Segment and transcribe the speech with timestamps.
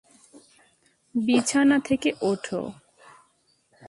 [1.15, 2.61] বিছানা থেকে ওঠো!